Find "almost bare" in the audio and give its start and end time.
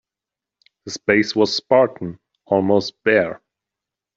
2.47-3.39